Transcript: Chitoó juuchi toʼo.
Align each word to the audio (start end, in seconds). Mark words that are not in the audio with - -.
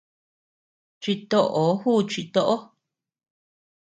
Chitoó 1.01 1.65
juuchi 1.81 2.21
toʼo. 2.33 2.55